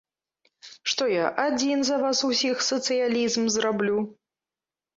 [0.93, 3.97] Што я, адзін за вас усіх сацыялізм зраблю?